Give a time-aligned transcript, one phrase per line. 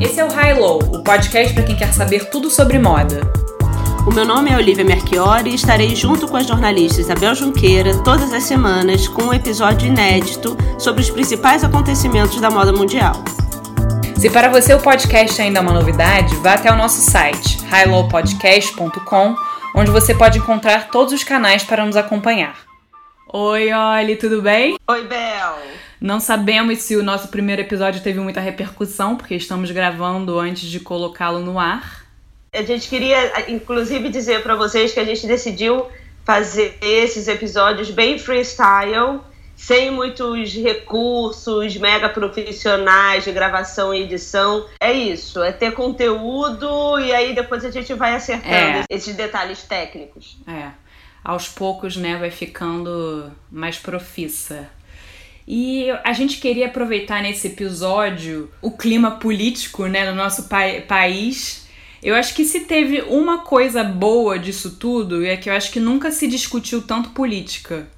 [0.00, 3.20] Esse é o High Low, o podcast para quem quer saber tudo sobre moda.
[4.06, 8.32] O meu nome é Olivia Merchiori e estarei junto com a jornalista Isabel Junqueira todas
[8.32, 13.14] as semanas com um episódio inédito sobre os principais acontecimentos da moda mundial.
[14.16, 19.34] Se para você o podcast ainda é uma novidade, vá até o nosso site highlowpodcast.com,
[19.74, 22.54] onde você pode encontrar todos os canais para nos acompanhar.
[23.32, 24.78] Oi, Oli, tudo bem?
[24.86, 25.87] Oi, Bel.
[26.00, 30.78] Não sabemos se o nosso primeiro episódio teve muita repercussão, porque estamos gravando antes de
[30.78, 32.06] colocá-lo no ar.
[32.52, 35.86] A gente queria, inclusive, dizer para vocês que a gente decidiu
[36.24, 39.20] fazer esses episódios bem freestyle,
[39.56, 44.66] sem muitos recursos mega profissionais de gravação e edição.
[44.80, 48.84] É isso, é ter conteúdo e aí depois a gente vai acertando é.
[48.88, 50.38] esses detalhes técnicos.
[50.46, 50.70] É
[51.28, 54.70] aos poucos, né, vai ficando mais profissa.
[55.50, 61.66] E a gente queria aproveitar nesse episódio o clima político, né, no nosso pa país.
[62.02, 65.80] Eu acho que se teve uma coisa boa disso tudo, é que eu acho que
[65.80, 67.88] nunca se discutiu tanto política.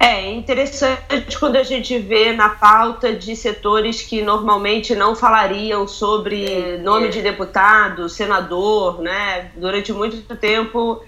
[0.00, 6.44] É interessante quando a gente vê na pauta de setores que normalmente não falariam sobre
[6.44, 7.10] é, nome é.
[7.10, 9.50] de deputado, senador, né?
[9.56, 11.02] Durante muito tempo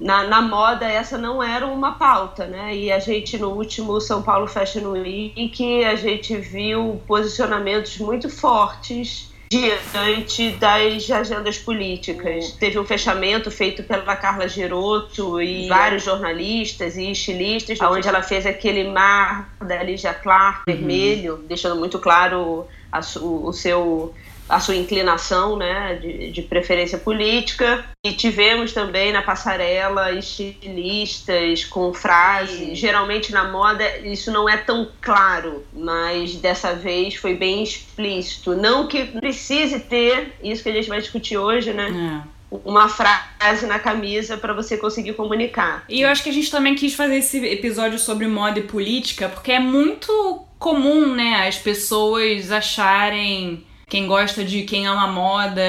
[0.00, 2.74] na, na moda essa não era uma pauta, né?
[2.74, 9.30] E a gente no último São Paulo Fashion Week a gente viu posicionamentos muito fortes
[9.50, 12.52] diante das agendas políticas.
[12.52, 18.46] Teve um fechamento feito pela Carla Giroto e vários jornalistas e estilistas, onde ela fez
[18.46, 20.76] aquele mar da Lígia Clark uhum.
[20.76, 24.14] vermelho, deixando muito claro a, o, o seu
[24.50, 27.84] a sua inclinação né, de, de, preferência política.
[28.04, 32.76] E tivemos também na passarela estilistas com frases.
[32.76, 38.54] Geralmente na moda isso não é tão claro, mas dessa vez foi bem explícito.
[38.54, 42.26] Não que precise ter, isso que a gente vai discutir hoje, né?
[42.26, 45.84] É uma frase na camisa para você conseguir comunicar.
[45.88, 49.28] E eu acho que a gente também quis fazer esse episódio sobre moda e política,
[49.28, 55.60] porque é muito comum, né, as pessoas acharem quem gosta de quem ama moda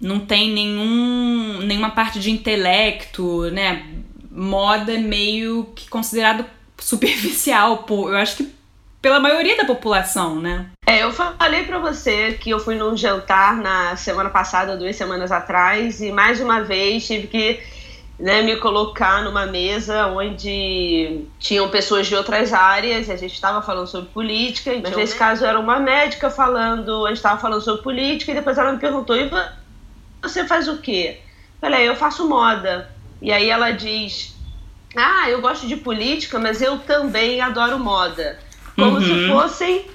[0.00, 3.84] não tem nenhum nenhuma parte de intelecto, né?
[4.30, 6.46] Moda é meio que considerado
[6.78, 8.08] superficial, pô.
[8.08, 8.54] Eu acho que
[9.02, 10.66] pela maioria da população, né?
[10.86, 15.30] É, eu falei para você que eu fui num jantar na semana passada, duas semanas
[15.32, 17.60] atrás, e mais uma vez tive que
[18.18, 23.60] né, me colocar numa mesa onde tinham pessoas de outras áreas, e a gente estava
[23.60, 27.60] falando sobre política, mas então, nesse caso era uma médica falando, a gente estava falando
[27.60, 29.30] sobre política, e depois ela me perguntou, e
[30.22, 31.18] você faz o quê?
[31.20, 32.90] Eu falei, eu faço moda.
[33.20, 34.34] E aí ela diz,
[34.96, 38.38] ah, eu gosto de política, mas eu também adoro moda.
[38.76, 39.02] Como uhum.
[39.02, 39.86] se fossem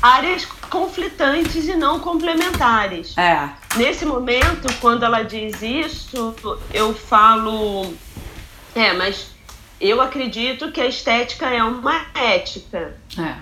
[0.00, 3.16] áreas conflitantes e não complementares.
[3.16, 3.50] É.
[3.76, 6.34] Nesse momento, quando ela diz isso,
[6.72, 7.94] eu falo.
[8.74, 9.30] É, mas
[9.80, 12.96] eu acredito que a estética é uma ética.
[13.18, 13.36] É.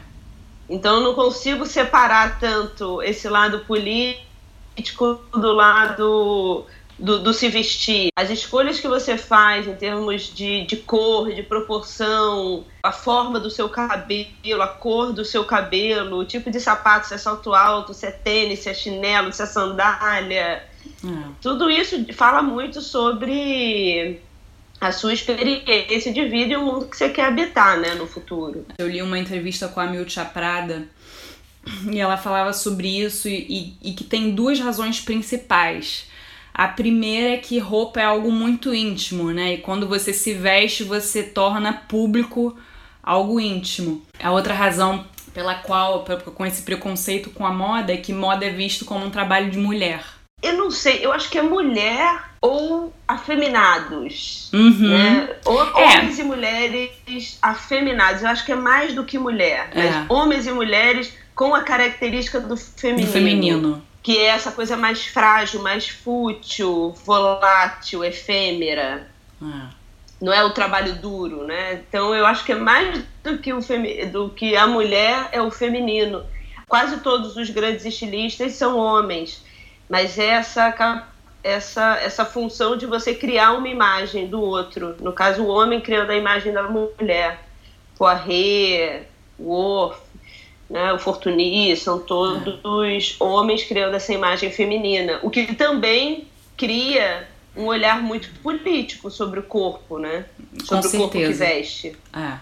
[0.68, 6.64] Então eu não consigo separar tanto esse lado político do lado
[7.00, 8.10] do, do, se vestir.
[8.14, 13.50] As escolhas que você faz em termos de, de cor, de proporção, a forma do
[13.50, 17.94] seu cabelo, a cor do seu cabelo, o tipo de sapato, se é salto alto,
[17.94, 20.40] se é tênis, se é chinelo, se é sandália.
[20.40, 20.62] É.
[21.40, 24.20] Tudo isso fala muito sobre
[24.80, 28.66] a sua experiência de vida e o mundo que você quer habitar né, no futuro.
[28.78, 30.88] Eu li uma entrevista com a Miltia Prada
[31.90, 36.08] e ela falava sobre isso e, e, e que tem duas razões principais
[36.52, 39.54] a primeira é que roupa é algo muito íntimo, né?
[39.54, 42.56] E quando você se veste, você torna público
[43.02, 44.02] algo íntimo.
[44.22, 48.50] A outra razão pela qual, com esse preconceito com a moda, é que moda é
[48.50, 50.04] visto como um trabalho de mulher.
[50.42, 54.50] Eu não sei, eu acho que é mulher ou afeminados.
[54.52, 54.88] Uhum.
[54.88, 55.36] Né?
[55.44, 55.98] Ou, é.
[55.98, 58.22] Homens e mulheres afeminados.
[58.22, 59.70] Eu acho que é mais do que mulher.
[59.74, 60.04] É.
[60.08, 63.06] homens e mulheres com a característica do feminino.
[63.06, 69.08] Do feminino que é essa coisa mais frágil, mais fútil, volátil, efêmera.
[69.42, 69.80] É.
[70.20, 71.82] Não é o trabalho duro, né?
[71.88, 73.60] Então eu acho que é mais do que, o
[74.12, 76.24] do que a mulher é o feminino.
[76.68, 79.44] Quase todos os grandes estilistas são homens,
[79.88, 81.06] mas é essa
[81.42, 84.94] essa essa função de você criar uma imagem do outro.
[85.00, 87.40] No caso, o homem criando a imagem da mulher.
[87.96, 89.06] Poiré,
[89.38, 90.00] Worth,
[90.70, 93.22] né, o Fortuny, são todos é.
[93.22, 99.42] homens criando essa imagem feminina, o que também cria um olhar muito político sobre o
[99.42, 100.24] corpo, né?
[100.64, 101.96] Sobre Com o corpo que veste.
[102.14, 102.38] É.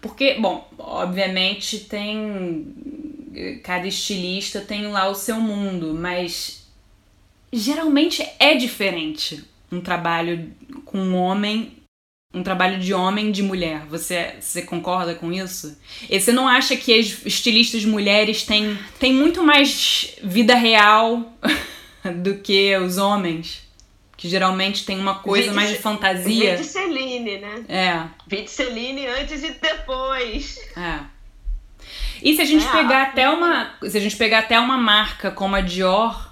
[0.00, 2.74] Porque, bom, obviamente tem
[3.62, 6.66] cada estilista tem lá o seu mundo, mas
[7.52, 10.50] geralmente é diferente um trabalho
[10.84, 11.76] com um homem,
[12.36, 13.86] um trabalho de homem de mulher.
[13.88, 15.74] Você, você concorda com isso?
[16.08, 21.32] E você não acha que as estilistas mulheres têm, têm muito mais vida real
[22.16, 23.66] do que os homens?
[24.18, 26.56] Que geralmente tem uma coisa mais de fantasia.
[26.56, 27.64] Vide Celine, né?
[27.68, 28.02] É.
[28.26, 30.58] Vide Celine antes e depois.
[30.76, 31.00] É.
[32.22, 33.74] E se a gente é, pegar até uma.
[33.88, 36.25] Se a gente pegar até uma marca como a Dior,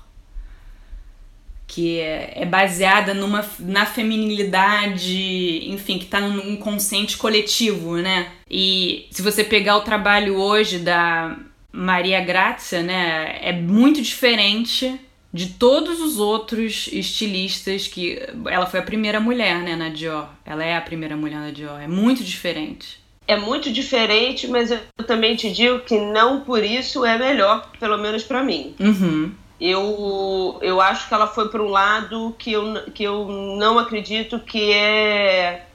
[1.66, 8.28] que é, é baseada numa, na feminilidade, enfim, que tá no inconsciente coletivo, né?
[8.50, 11.36] E se você pegar o trabalho hoje da
[11.72, 15.00] Maria Grazia, né, é muito diferente
[15.32, 20.28] de todos os outros estilistas que ela foi a primeira mulher, né, na Dior.
[20.46, 21.80] Ela é a primeira mulher na Dior.
[21.80, 23.02] É muito diferente.
[23.26, 27.98] É muito diferente, mas eu também te digo que não por isso é melhor, pelo
[27.98, 28.74] menos para mim.
[28.78, 29.32] Uhum.
[29.60, 34.38] Eu, eu acho que ela foi para um lado que eu, que eu não acredito
[34.40, 35.66] que é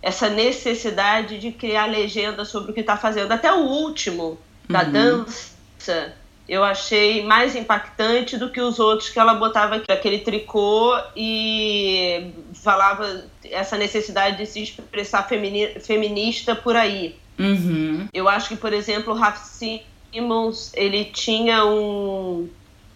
[0.00, 3.32] essa necessidade de criar legenda sobre o que está fazendo.
[3.32, 4.38] Até o último,
[4.68, 4.92] da uhum.
[4.92, 6.14] dança,
[6.48, 12.32] eu achei mais impactante do que os outros que ela botava aquele tricô e
[12.62, 17.16] falava essa necessidade de se expressar femini feminista por aí.
[17.38, 18.06] Uhum.
[18.12, 22.48] Eu acho que, por exemplo, o Raf Simmons, ele tinha um,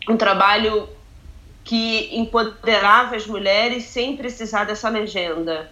[0.09, 0.89] um trabalho
[1.65, 5.71] que empoderava as mulheres sem precisar dessa legenda.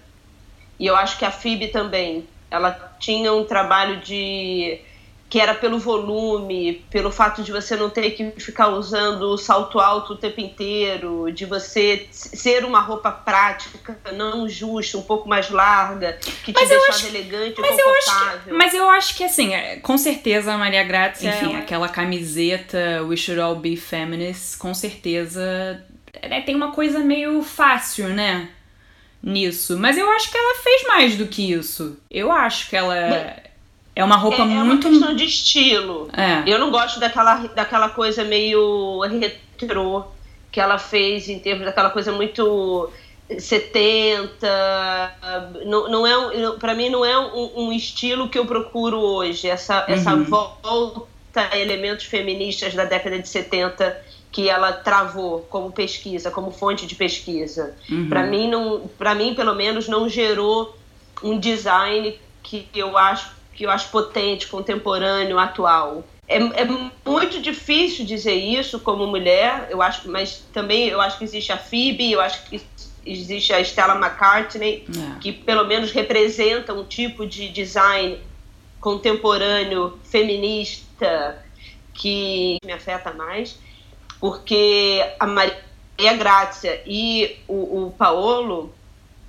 [0.78, 2.28] E eu acho que a Phoebe também.
[2.50, 4.78] Ela tinha um trabalho de
[5.28, 9.80] que era pelo volume, pelo fato de você não ter que ficar usando o salto
[9.80, 15.50] alto o tempo inteiro, de você ser uma roupa prática, não justa, um pouco mais
[15.50, 18.32] larga, que te deixava acho, elegante e confortável.
[18.34, 21.88] Eu que, mas eu acho que, assim, é, com certeza a Maria Grazia, enfim, aquela
[21.88, 25.84] camiseta We Should All Be Feminists, com certeza
[26.22, 28.48] é, tem uma coisa meio fácil, né?
[29.22, 29.76] Nisso.
[29.78, 31.98] Mas eu acho que ela fez mais do que isso.
[32.08, 33.42] Eu acho que ela...
[33.96, 34.86] É uma roupa é, muito.
[34.86, 36.10] É uma questão de estilo.
[36.12, 36.42] É.
[36.46, 40.04] Eu não gosto daquela, daquela coisa meio retrô
[40.52, 42.90] que ela fez em termos daquela coisa muito
[43.38, 44.36] 70.
[45.64, 49.48] Não, não é para mim não é um, um, estilo que eu procuro hoje.
[49.48, 49.94] Essa, uhum.
[49.94, 56.50] essa volta a elementos feministas da década de 70 que ela travou como pesquisa, como
[56.50, 57.74] fonte de pesquisa.
[57.90, 58.10] Uhum.
[58.10, 60.76] Para mim não, para mim pelo menos não gerou
[61.22, 66.04] um design que eu acho que eu acho potente, contemporâneo, atual.
[66.28, 66.64] É, é,
[67.04, 71.56] muito difícil dizer isso como mulher, eu acho, mas também eu acho que existe a
[71.56, 72.60] Phoebe, eu acho que
[73.04, 75.18] existe a Stella McCartney, é.
[75.20, 78.18] que pelo menos representa um tipo de design
[78.80, 81.42] contemporâneo, feminista,
[81.94, 83.58] que me afeta mais,
[84.20, 88.74] porque a Maria Grazia e o, o Paolo,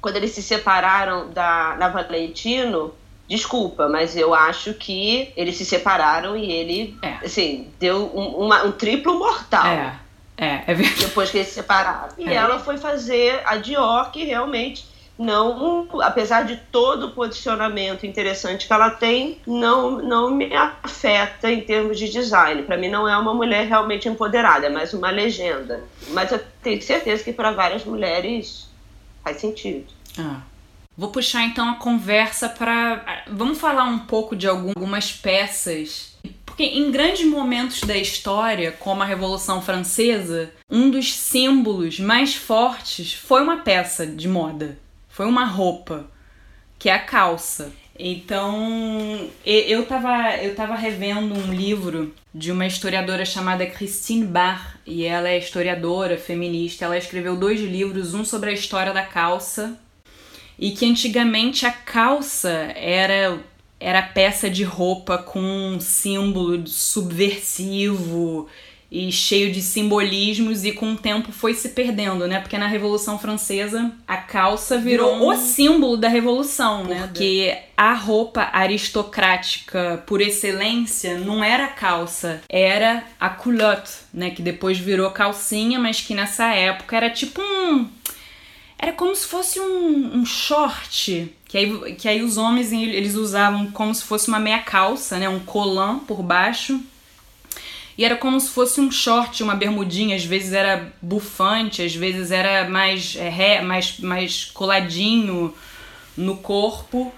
[0.01, 2.93] quando eles se separaram da, da Valentino,
[3.27, 7.25] Desculpa, mas eu acho que eles se separaram e ele, é.
[7.25, 9.65] assim, deu um, uma, um triplo mortal.
[9.65, 9.99] É,
[10.37, 11.01] é, é verdade.
[11.05, 12.09] Depois que eles se separaram.
[12.17, 12.33] E é.
[12.33, 14.85] ela foi fazer a Dior, que realmente
[15.17, 21.61] não, apesar de todo o posicionamento interessante que ela tem, não, não me afeta em
[21.61, 22.61] termos de design.
[22.63, 25.83] Para mim, não é uma mulher realmente empoderada, é mais uma legenda.
[26.09, 28.69] Mas eu tenho certeza que para várias mulheres
[29.23, 29.85] faz sentido.
[30.19, 30.41] Ah.
[30.97, 33.23] Vou puxar então a conversa para.
[33.27, 36.17] Vamos falar um pouco de algumas peças.
[36.43, 43.13] Porque em grandes momentos da história, como a Revolução Francesa, um dos símbolos mais fortes
[43.13, 44.79] foi uma peça de moda.
[45.07, 46.07] Foi uma roupa,
[46.79, 47.71] que é a calça.
[47.99, 55.05] Então, eu estava eu tava revendo um livro de uma historiadora chamada Christine Barr, e
[55.05, 56.85] ela é historiadora, feminista.
[56.85, 59.77] Ela escreveu dois livros, um sobre a história da calça
[60.59, 63.39] e que antigamente a calça era
[63.79, 68.49] era peça de roupa com um símbolo subversivo
[68.89, 72.39] e cheio de simbolismos e com o tempo foi se perdendo, né?
[72.39, 75.29] Porque na Revolução Francesa a calça virou Virou.
[75.29, 77.01] o símbolo da revolução, né?
[77.03, 84.29] Porque a roupa aristocrática por excelência não era calça, era a culotte, né?
[84.29, 87.89] Que depois virou calcinha, mas que nessa época era tipo um
[88.79, 93.71] era como se fosse um, um short, que aí, que aí os homens eles usavam
[93.71, 95.27] como se fosse uma meia calça, né?
[95.27, 96.79] Um colã por baixo.
[97.97, 102.29] E era como se fosse um short, uma bermudinha, às vezes era bufante, às vezes
[102.29, 105.51] era mais, é, ré, mais, mais coladinho
[106.15, 107.11] no corpo.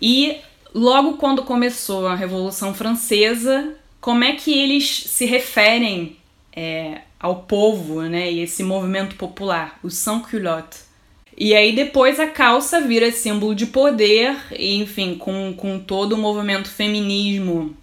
[0.00, 0.36] E
[0.72, 6.16] logo quando começou a Revolução Francesa, como é que eles se referem
[6.54, 10.83] é, ao povo, né, e esse movimento popular, o sans-culotte.
[11.36, 16.18] E aí depois a calça vira símbolo de poder, e, enfim, com, com todo o
[16.18, 17.76] movimento feminismo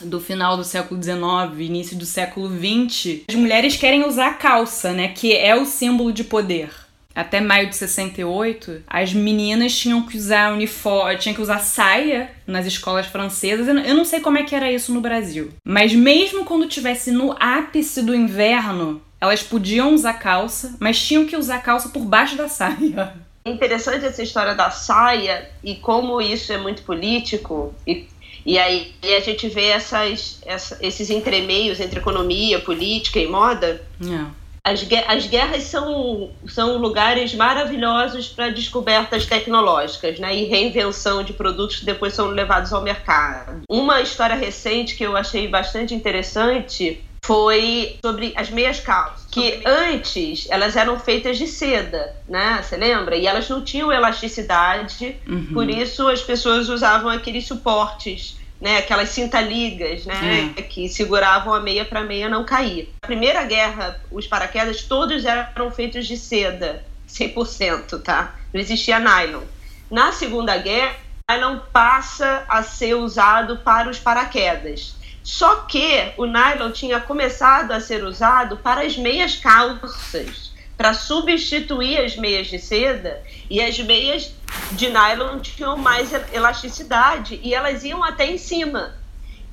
[0.00, 4.92] do final do século XIX, início do século XX, as mulheres querem usar a calça,
[4.92, 6.70] né, que é o símbolo de poder
[7.14, 12.66] até maio de 68, as meninas tinham que usar uniforme, tinham que usar saia nas
[12.66, 13.68] escolas francesas.
[13.68, 15.50] Eu não sei como é que era isso no Brasil.
[15.64, 21.36] Mas mesmo quando tivesse no ápice do inverno, elas podiam usar calça, mas tinham que
[21.36, 23.14] usar calça por baixo da saia.
[23.44, 28.08] É interessante essa história da saia e como isso é muito político e
[28.44, 33.80] e aí a gente vê essas, essa, esses entremeios entre economia, política e moda.
[34.02, 34.32] Yeah.
[34.64, 34.70] É.
[34.72, 41.80] As, as guerras são, são lugares maravilhosos para descobertas tecnológicas né, e reinvenção de produtos
[41.80, 43.62] que depois são levados ao mercado.
[43.68, 50.46] Uma história recente que eu achei bastante interessante foi sobre as meias calças, que antes
[50.50, 52.60] elas eram feitas de seda, né?
[52.62, 53.16] Você lembra?
[53.16, 55.46] E elas não tinham elasticidade, uhum.
[55.54, 60.62] por isso as pessoas usavam aqueles suportes né, aquelas cinta-ligas, né, é.
[60.62, 62.94] que seguravam a meia para a meia não cair.
[63.02, 68.36] Na Primeira Guerra, os paraquedas todos eram feitos de seda, 100%, tá?
[68.54, 69.42] Não existia nylon.
[69.90, 70.94] Na Segunda Guerra,
[71.28, 74.94] o nylon passa a ser usado para os paraquedas.
[75.22, 81.98] Só que o nylon tinha começado a ser usado para as meias calças para substituir
[81.98, 84.34] as meias de seda e as meias
[84.72, 88.94] de nylon tinham mais elasticidade e elas iam até em cima.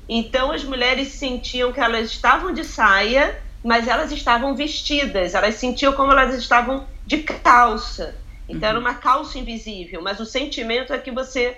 [0.08, 5.92] Então as mulheres sentiam que elas estavam de saia, mas elas estavam vestidas, elas sentiam
[5.92, 8.16] como elas estavam de calça.
[8.48, 8.68] Então uhum.
[8.70, 11.56] era uma calça invisível, mas o sentimento é que você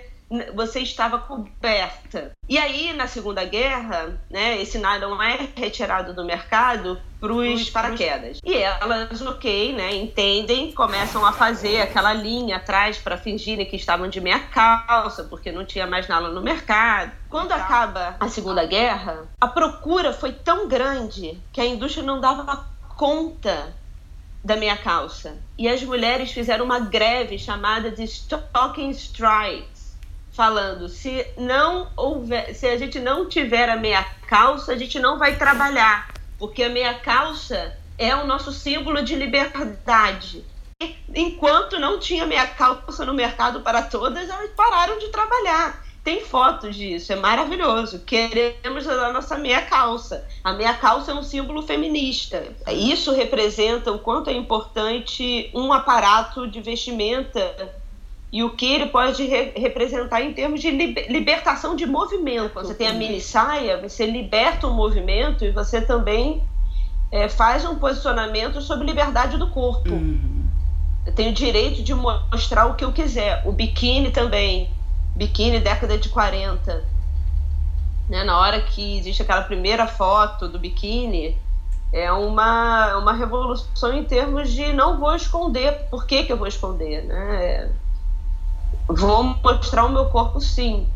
[0.53, 2.31] você estava coberta.
[2.49, 8.39] E aí, na Segunda Guerra, né, esse nylon é retirado do mercado para os paraquedas.
[8.43, 14.09] E elas, ok, né, entendem, começam a fazer aquela linha atrás para fingirem que estavam
[14.09, 17.11] de meia calça, porque não tinha mais nada no mercado.
[17.29, 22.67] Quando acaba a Segunda Guerra, a procura foi tão grande que a indústria não dava
[22.97, 23.73] conta
[24.43, 25.37] da meia calça.
[25.57, 29.72] E as mulheres fizeram uma greve chamada de Stocking Strike
[30.33, 35.17] falando se não houver, se a gente não tiver a meia calça, a gente não
[35.17, 40.43] vai trabalhar, porque a meia calça é o nosso símbolo de liberdade.
[40.81, 45.83] E, enquanto não tinha meia calça no mercado para todas, elas pararam de trabalhar.
[46.03, 47.99] Tem fotos disso, é maravilhoso.
[47.99, 50.27] Queremos a nossa meia calça.
[50.43, 52.43] A meia calça é um símbolo feminista.
[52.67, 57.81] Isso representa o quanto é importante um aparato de vestimenta
[58.33, 62.55] e o que ele pode re representar em termos de libertação de movimento.
[62.55, 66.41] Você tem a mini saia, você liberta o movimento e você também
[67.11, 69.91] é, faz um posicionamento sobre liberdade do corpo.
[69.91, 70.47] Uhum.
[71.05, 73.43] Eu tenho direito de mostrar o que eu quiser.
[73.45, 74.71] O biquíni também.
[75.15, 76.83] Biquíni, década de 40.
[78.09, 78.23] Né?
[78.23, 81.37] Na hora que existe aquela primeira foto do biquíni,
[81.91, 85.87] é uma, uma revolução em termos de não vou esconder.
[85.91, 87.03] Por que, que eu vou esconder?
[87.03, 87.45] Né?
[87.45, 87.69] É,
[88.87, 90.87] vou mostrar o meu corpo sim.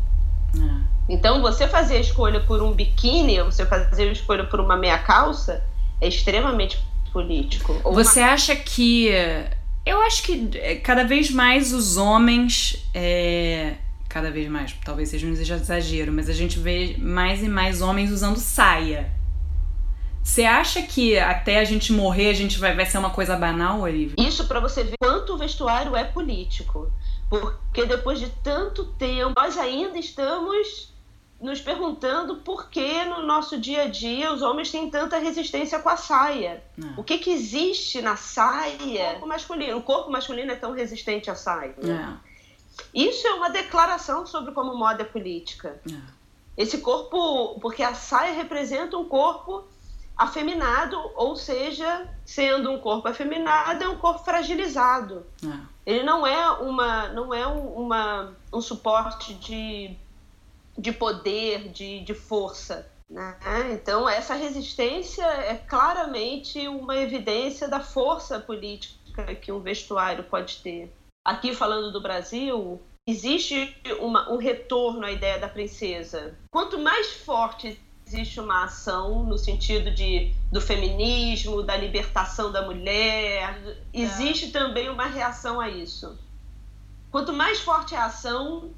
[0.56, 0.88] É.
[1.08, 4.98] Então, você fazer a escolha por um biquíni, você fazer a escolha por uma meia
[4.98, 5.64] calça,
[6.00, 6.78] é extremamente
[7.12, 7.74] político.
[7.84, 8.32] você uma...
[8.32, 9.08] acha que.
[9.86, 12.76] Eu acho que é, cada vez mais os homens.
[12.92, 13.74] É...
[14.08, 18.10] Cada vez mais, talvez seja um exagero, mas a gente vê mais e mais homens
[18.10, 19.10] usando saia.
[20.22, 23.80] Você acha que até a gente morrer a gente vai, vai ser uma coisa banal,
[23.80, 24.14] Olivia?
[24.18, 26.90] Isso para você ver quanto o vestuário é político.
[27.28, 30.92] Porque depois de tanto tempo, nós ainda estamos
[31.40, 35.88] nos perguntando por que no nosso dia a dia os homens têm tanta resistência com
[35.88, 36.64] a saia.
[36.76, 37.00] É.
[37.00, 38.76] O que, que existe na saia?
[38.78, 39.78] O corpo masculino.
[39.78, 41.74] O corpo masculino é tão resistente à saia.
[41.82, 42.28] É.
[42.92, 45.80] Isso é uma declaração sobre como moda é política.
[45.90, 46.18] É.
[46.56, 49.64] Esse corpo, porque a saia representa um corpo
[50.18, 55.24] afeminado, ou seja, sendo um corpo afeminado, é um corpo fragilizado.
[55.44, 55.78] É.
[55.86, 59.96] Ele não é uma, não é uma, um suporte de,
[60.76, 62.90] de poder, de, de força.
[63.08, 63.38] Né?
[63.72, 70.92] Então, essa resistência é claramente uma evidência da força política que um vestuário pode ter.
[71.24, 76.36] Aqui, falando do Brasil, existe uma, um retorno à ideia da princesa.
[76.50, 83.76] Quanto mais forte existe uma ação no sentido de, do feminismo, da libertação da mulher.
[83.92, 84.50] Existe é.
[84.50, 86.18] também uma reação a isso.
[87.10, 88.70] Quanto mais forte a ação,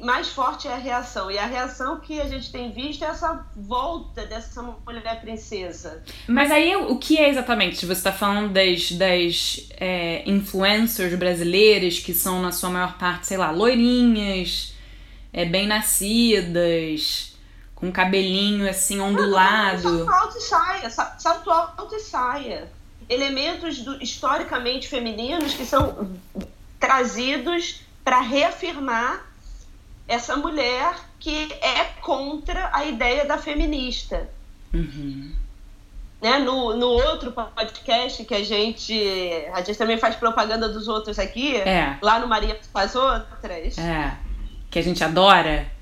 [0.00, 1.30] mais forte é a reação.
[1.30, 6.02] E a reação que a gente tem visto é essa volta dessa mulher princesa.
[6.26, 7.86] Mas aí o que é exatamente?
[7.86, 13.38] Você está falando das, das é, influencers brasileiras que são, na sua maior parte, sei
[13.38, 14.74] lá, loirinhas,
[15.32, 17.37] é, bem nascidas,
[17.78, 20.04] com cabelinho assim ondulado.
[20.04, 22.68] salto alto e saia, salto alto e saia.
[23.08, 26.10] Elementos do, historicamente femininos que são
[26.80, 29.24] trazidos para reafirmar
[30.08, 34.28] essa mulher que é contra a ideia da feminista.
[34.74, 35.32] Uhum.
[36.20, 36.38] Né?
[36.40, 38.92] No, no outro podcast que a gente.
[39.52, 41.96] A gente também faz propaganda dos outros aqui, é.
[42.02, 43.78] lá no Maria com as Outras.
[43.78, 44.18] É.
[44.68, 45.77] Que a gente adora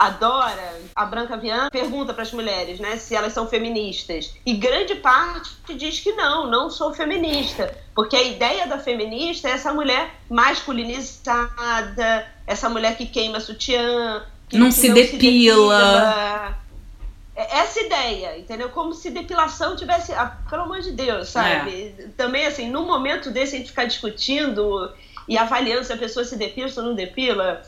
[0.00, 4.34] adora, a Branca Viana pergunta para as mulheres, né, se elas são feministas.
[4.46, 9.52] E grande parte diz que não, não sou feminista, porque a ideia da feminista é
[9.52, 15.18] essa mulher masculinizada, essa mulher que queima sutiã, que não, que se, não depila.
[15.18, 16.56] se depila.
[17.36, 18.70] É essa ideia, entendeu?
[18.70, 21.94] Como se depilação tivesse, ah, pelo amor de Deus, sabe?
[21.98, 22.08] É.
[22.16, 24.90] Também assim, num momento desse a gente ficar discutindo
[25.28, 27.62] e avaliando se a pessoa se depila ou não depila,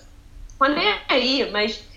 [0.58, 1.91] mas nem aí, mas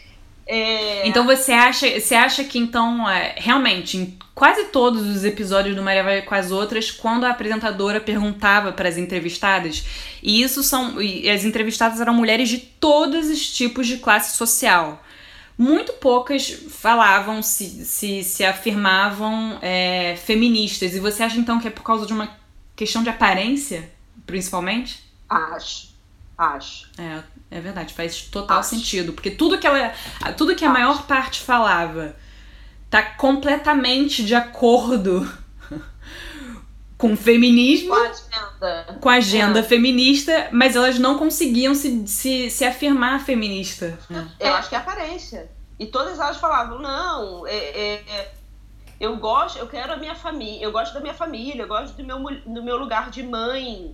[0.48, 1.08] é...
[1.08, 5.82] Então você acha, você acha que então, é, realmente, em quase todos os episódios do
[5.82, 9.86] Maria Vai com as outras, quando a apresentadora perguntava para as entrevistadas,
[10.22, 11.02] e isso são.
[11.02, 15.02] E as entrevistadas eram mulheres de todos os tipos de classe social.
[15.58, 20.94] Muito poucas falavam, se, se, se afirmavam é, feministas.
[20.94, 22.30] E você acha então que é por causa de uma
[22.76, 23.90] questão de aparência,
[24.26, 25.02] principalmente?
[25.30, 25.96] Acho.
[26.38, 26.90] Acho.
[26.98, 27.24] É,
[27.56, 28.72] é verdade, faz total Acho.
[28.72, 29.14] sentido.
[29.14, 29.94] Porque tudo que ela.
[30.36, 30.80] Tudo que a Acho.
[30.80, 32.16] maior parte falava
[32.90, 35.30] tá completamente de acordo
[36.98, 37.90] com o feminismo.
[37.90, 38.98] Com a agenda.
[39.02, 39.64] Com a agenda é.
[39.64, 43.98] feminista, mas elas não conseguiam se, se, se afirmar feminista.
[44.40, 45.50] Eu acho que é aparência.
[45.80, 48.34] E todas elas falavam, não, é, é, é,
[49.00, 52.04] eu gosto, eu quero a minha família, eu gosto da minha família, eu gosto do
[52.04, 53.94] meu, do meu lugar de mãe,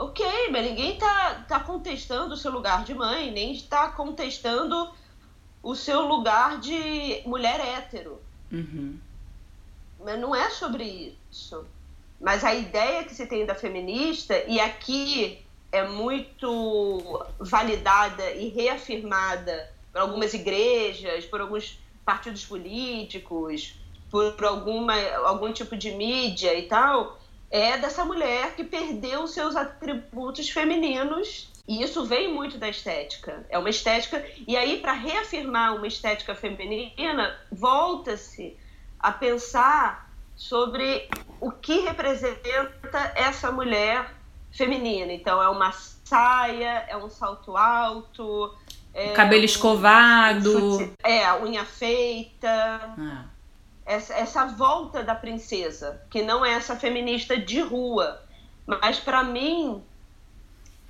[0.00, 4.90] Ok, mas ninguém tá, tá contestando o seu lugar de mãe, nem está contestando
[5.62, 8.18] o seu lugar de mulher hétero.
[8.50, 8.98] Uhum.
[10.02, 11.66] Mas não é sobre isso.
[12.18, 19.70] Mas a ideia que se tem da feminista, e aqui é muito validada e reafirmada
[19.92, 23.74] por algumas igrejas, por alguns partidos políticos,
[24.10, 24.94] por alguma,
[25.26, 27.19] algum tipo de mídia e tal,
[27.50, 31.48] é dessa mulher que perdeu seus atributos femininos.
[31.66, 33.44] E isso vem muito da estética.
[33.48, 34.24] É uma estética.
[34.46, 38.56] E aí, para reafirmar uma estética feminina, volta-se
[38.98, 41.08] a pensar sobre
[41.40, 44.14] o que representa essa mulher
[44.52, 45.12] feminina.
[45.12, 48.54] Então, é uma saia, é um salto alto.
[48.92, 50.94] É cabelo um, escovado.
[51.04, 52.94] É, a unha feita.
[52.98, 53.39] Ah
[53.84, 58.20] essa, essa volta da princesa, que não é essa feminista de rua.
[58.66, 59.82] Mas para mim,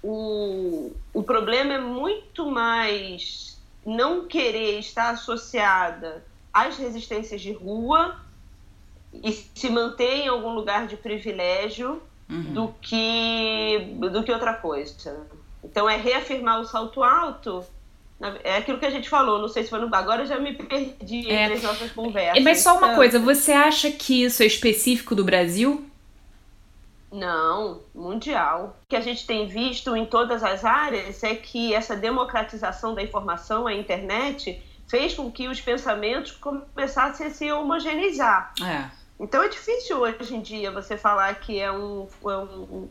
[0.02, 8.20] o, o problema é muito mais não querer estar associada às resistências de rua
[9.12, 12.52] e se manter em algum lugar de privilégio uhum.
[12.52, 15.26] do que do que outra coisa.
[15.62, 17.64] Então é reafirmar o salto alto
[18.44, 19.94] é aquilo que a gente falou, não sei se foi no.
[19.94, 21.44] Agora eu já me perdi é.
[21.44, 22.42] entre as nossas conversas.
[22.42, 25.86] Mas só uma coisa, você acha que isso é específico do Brasil?
[27.10, 28.76] Não, mundial.
[28.84, 33.02] O que a gente tem visto em todas as áreas é que essa democratização da
[33.02, 38.52] informação, a internet, fez com que os pensamentos começassem a se homogeneizar.
[38.62, 38.90] É.
[39.18, 42.88] Então é difícil hoje em dia você falar que é um, é um,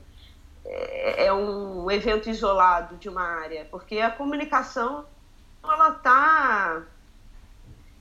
[0.65, 5.05] é um evento isolado de uma área, porque a comunicação
[5.63, 6.83] ela tá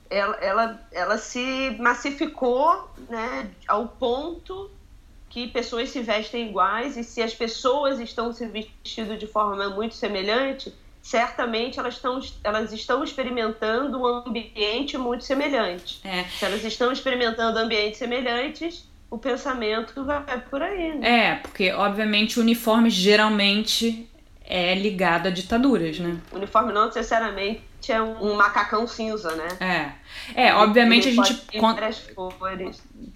[0.09, 4.71] ela, ela, ela se massificou né, ao ponto
[5.29, 9.93] que pessoas se vestem iguais e se as pessoas estão se vestindo de forma muito
[9.93, 16.01] semelhante, certamente elas estão, elas estão experimentando um ambiente muito semelhante.
[16.03, 16.23] É.
[16.23, 20.95] Se elas estão experimentando ambientes semelhantes, o pensamento vai por aí.
[20.95, 21.27] Né?
[21.27, 24.09] É, porque obviamente o uniforme geralmente
[24.49, 26.17] é ligado a ditaduras, né?
[26.31, 29.47] O uniforme não necessariamente é um, um macacão cinza, né?
[29.59, 30.47] É.
[30.47, 31.47] É, obviamente a gente.
[31.59, 32.07] cores.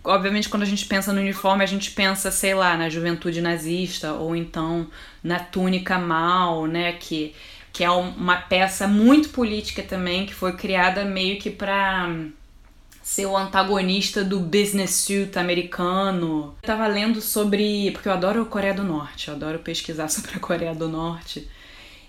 [0.04, 4.14] Obviamente, quando a gente pensa no uniforme, a gente pensa, sei lá, na juventude nazista,
[4.14, 4.88] ou então
[5.24, 6.94] na túnica mal, né?
[6.94, 7.36] Que,
[7.74, 12.16] que é uma peça muito política também, que foi criada meio que pra
[13.04, 16.56] ser o antagonista do business suit americano.
[16.64, 17.92] Eu tava lendo sobre.
[17.92, 21.48] Porque eu adoro a Coreia do Norte, eu adoro pesquisar sobre a Coreia do Norte.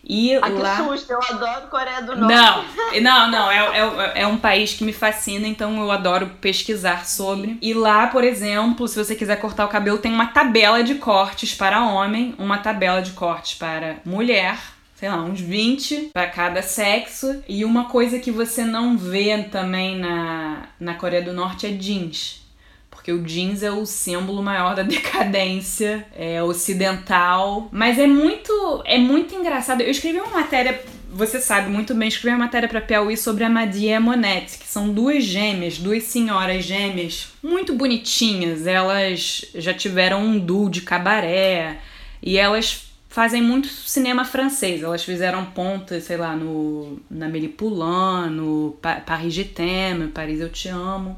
[0.07, 0.77] E ah, lá...
[0.77, 3.01] que susto, eu adoro Coreia do Norte.
[3.01, 7.07] Não, não, não, é, é, é um país que me fascina, então eu adoro pesquisar
[7.07, 7.59] sobre.
[7.61, 11.55] E lá, por exemplo, se você quiser cortar o cabelo, tem uma tabela de cortes
[11.55, 14.59] para homem, uma tabela de cortes para mulher,
[15.05, 17.43] sei lá, uns 20 para cada sexo.
[17.47, 22.43] E uma coisa que você não vê também na, na Coreia do Norte é jeans
[22.89, 27.69] porque o jeans é o símbolo maior da decadência é, ocidental.
[27.71, 29.83] Mas é muito, é muito engraçado.
[29.83, 33.51] Eu escrevi uma matéria, você sabe muito bem, escrevi uma matéria para Piauí sobre a
[33.51, 38.67] Madia a Monette, que são duas gêmeas, duas senhoras gêmeas, muito bonitinhas.
[38.67, 41.81] Elas já tiveram um duo de cabaré
[42.23, 44.83] e elas fazem muito cinema francês.
[44.83, 50.69] Elas fizeram pontas, sei lá, no na Poulain, no Paris Je t'aime, Paris Eu Te
[50.69, 51.17] Amo.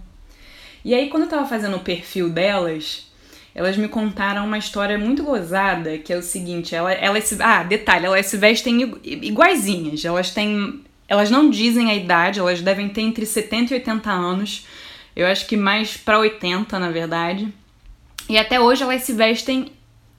[0.85, 3.11] E aí, quando eu tava fazendo o perfil delas,
[3.55, 7.63] elas me contaram uma história muito gozada, que é o seguinte, ela, elas se, ah,
[7.63, 13.01] detalhe, elas se vestem iguaizinhas, elas têm, elas não dizem a idade, elas devem ter
[13.01, 14.67] entre 70 e 80 anos,
[15.17, 17.49] eu acho que mais para 80, na verdade,
[18.29, 19.73] e até hoje elas se vestem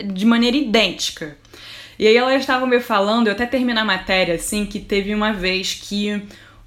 [0.03, 1.37] de maneira idêntica.
[1.99, 5.33] E aí elas estavam me falando, eu até terminei a matéria, assim, que teve uma
[5.33, 6.21] vez que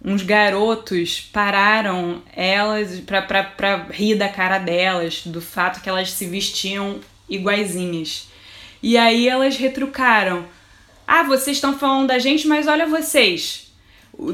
[0.05, 6.11] uns garotos pararam elas pra, pra, pra rir da cara delas, do fato que elas
[6.13, 8.29] se vestiam iguaizinhas.
[8.83, 10.45] E aí elas retrucaram:
[11.07, 13.69] Ah, vocês estão falando da gente, mas olha vocês.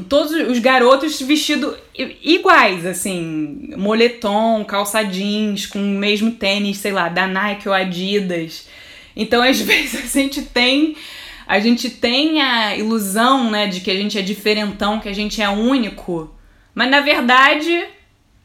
[0.09, 1.75] Todos os garotos vestidos
[2.21, 8.67] iguais, assim, moletom, calça jeans, com o mesmo tênis, sei lá, da Nike ou Adidas.
[9.17, 10.95] Então, às vezes, a gente tem
[11.47, 15.41] a gente tem a ilusão, né, de que a gente é diferentão, que a gente
[15.41, 16.29] é único,
[16.75, 17.87] mas na verdade,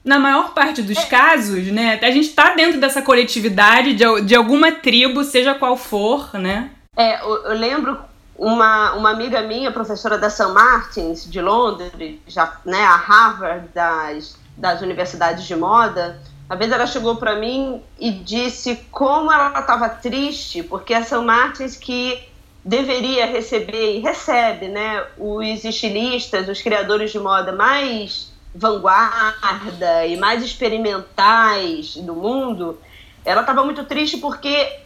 [0.04, 1.06] na maior parte dos é.
[1.06, 6.34] casos, né, a gente tá dentro dessa coletividade de, de alguma tribo, seja qual for,
[6.34, 6.70] né?
[6.96, 7.98] É, eu, eu lembro
[8.38, 10.52] uma, uma amiga minha, professora da St.
[10.52, 16.20] Martins, de Londres, já, né, a Harvard das, das universidades de moda,
[16.52, 21.16] uma vez ela chegou para mim e disse como ela estava triste, porque a St.
[21.16, 22.22] Martins que
[22.62, 30.44] deveria receber e recebe, né, os estilistas, os criadores de moda mais vanguarda e mais
[30.44, 32.78] experimentais do mundo,
[33.24, 34.78] ela estava muito triste porque,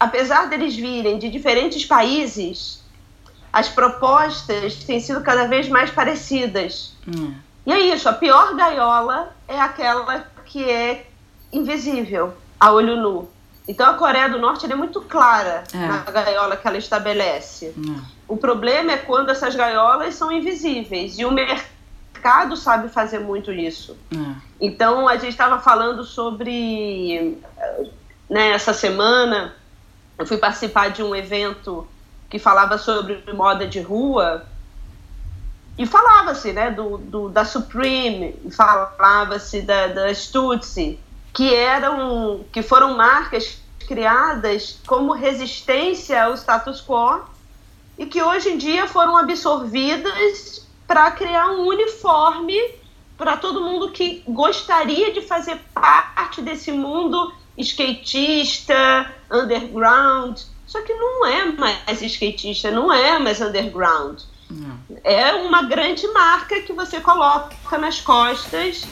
[0.00, 2.82] apesar deles virem de diferentes países,
[3.52, 6.94] as propostas têm sido cada vez mais parecidas.
[7.06, 7.34] Hum.
[7.66, 11.06] E é isso, a pior gaiola é aquela que é
[11.52, 13.30] invisível a olho nu.
[13.66, 15.86] Então a Coreia do Norte é muito clara é.
[15.86, 17.66] na gaiola que ela estabelece.
[17.66, 18.00] É.
[18.28, 23.96] O problema é quando essas gaiolas são invisíveis e o mercado sabe fazer muito isso.
[24.12, 24.34] É.
[24.60, 27.38] Então a gente estava falando sobre
[28.28, 29.54] né, essa semana
[30.18, 31.86] eu fui participar de um evento
[32.30, 34.44] que falava sobre moda de rua
[35.76, 40.98] e falava-se né, do, do, da Supreme, falava-se da, da Stutzy,
[41.32, 47.22] que eram que foram marcas criadas como resistência ao status quo
[47.98, 52.56] e que hoje em dia foram absorvidas para criar um uniforme
[53.16, 60.40] para todo mundo que gostaria de fazer parte desse mundo skatista, underground.
[60.66, 64.20] Só que não é mais skatista, não é mais underground.
[65.02, 68.86] É uma grande marca que você coloca nas costas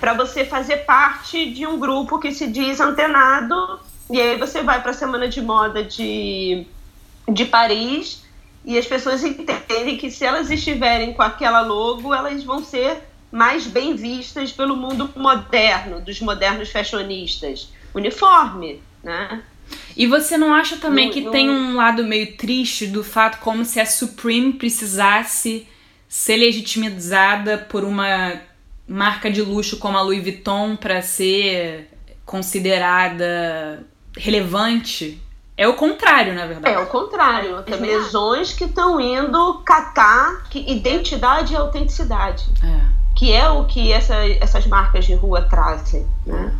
[0.00, 3.80] para você fazer parte de um grupo que se diz antenado.
[4.10, 6.66] E aí você vai para a Semana de Moda de,
[7.28, 8.24] de Paris
[8.64, 13.66] e as pessoas entendem que se elas estiverem com aquela logo, elas vão ser mais
[13.66, 17.72] bem vistas pelo mundo moderno, dos modernos fashionistas.
[17.94, 19.42] Uniforme, né?
[19.96, 21.30] E você não acha também no, que no...
[21.30, 25.66] tem um lado meio triste do fato como se a Supreme precisasse
[26.08, 28.40] ser legitimizada por uma
[28.86, 31.90] marca de luxo como a Louis Vuitton para ser
[32.24, 33.84] considerada
[34.16, 35.20] relevante
[35.56, 36.74] é o contrário, na verdade.
[36.74, 37.62] É o contrário.
[37.62, 42.44] Tem mesões que estão indo catar que identidade e autenticidade.
[42.62, 42.96] É.
[43.16, 46.52] Que é o que essa, essas marcas de rua trazem, né?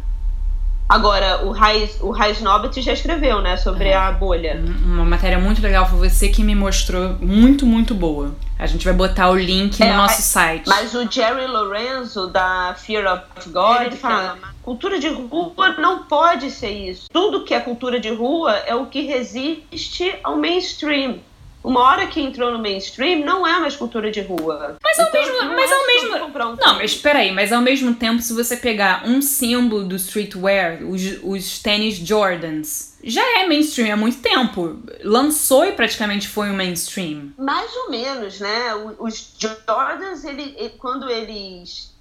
[0.88, 3.96] Agora, o Raiz, o Raiz Nobit já escreveu, né, sobre é.
[3.96, 4.62] a bolha.
[4.84, 8.34] Uma matéria muito legal, foi você que me mostrou, muito, muito boa.
[8.58, 10.68] A gente vai botar o link é, no nosso mas, site.
[10.68, 16.50] Mas o Jerry Lorenzo, da Fear of God, ele fala: cultura de rua não pode
[16.50, 17.08] ser isso.
[17.12, 21.18] Tudo que é cultura de rua é o que resiste ao mainstream.
[21.66, 24.76] Uma hora que entrou no mainstream, não é mais cultura de rua.
[24.82, 27.52] Mas ao então, mesmo, não mas é ao mesmo, um não, mas espera aí, mas
[27.52, 33.40] ao mesmo tempo, se você pegar um símbolo do streetwear, os, os tênis Jordans, já
[33.40, 34.78] é mainstream há muito tempo.
[35.02, 37.32] Lançou e praticamente foi um mainstream.
[37.36, 38.74] Mais ou menos, né?
[39.00, 41.94] Os Jordans, ele, quando eles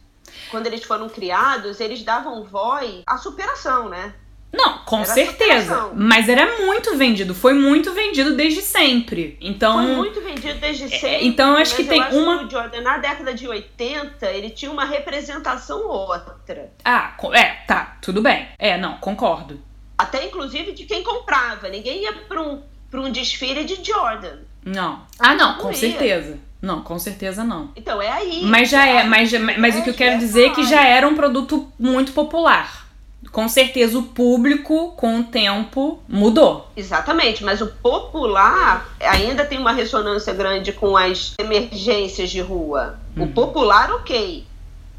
[0.51, 4.13] quando eles foram criados, eles davam voz à superação, né?
[4.56, 5.91] Não, com era certeza.
[5.94, 7.36] Mas era muito vendido.
[7.36, 9.38] Foi muito vendido desde sempre.
[9.41, 9.74] Então.
[9.74, 11.08] Foi muito vendido desde é, sempre.
[11.08, 12.39] É, então eu acho que tem acho uma.
[12.39, 16.72] Que o Jordan, na década de 80, ele tinha uma representação outra.
[16.84, 18.48] Ah, é, tá, tudo bem.
[18.58, 19.60] É, não, concordo.
[19.98, 21.68] Até inclusive de quem comprava.
[21.70, 24.39] Ninguém ia pra um, pra um desfile de Jordan.
[24.63, 25.06] Não.
[25.20, 25.76] Ah, não, não com ia.
[25.76, 26.39] certeza.
[26.62, 27.72] Não, com certeza não.
[27.76, 28.41] Então é aí.
[28.46, 31.13] Mas já é, mas, mas o que eu quero dizer é que já era um
[31.13, 32.85] produto muito popular
[33.32, 36.70] com certeza o público, com o tempo, mudou.
[36.76, 42.98] Exatamente, mas o popular ainda tem uma ressonância grande com as emergências de rua.
[43.16, 43.26] Uhum.
[43.26, 44.46] O popular, ok.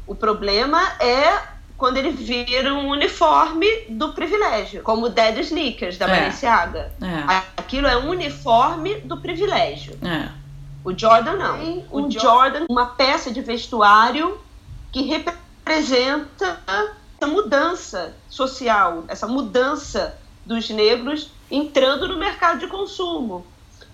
[0.05, 6.07] O problema é quando ele vira um uniforme do privilégio, como o Dead Sneakers da
[6.07, 6.19] é.
[6.19, 6.91] Balenciaga.
[7.01, 7.41] É.
[7.55, 9.97] Aquilo é um uniforme do privilégio.
[10.03, 10.29] É.
[10.83, 11.83] O Jordan não.
[11.91, 14.39] O Jordan, uma peça de vestuário
[14.91, 16.59] que representa
[17.19, 23.45] essa mudança social, essa mudança dos negros entrando no mercado de consumo.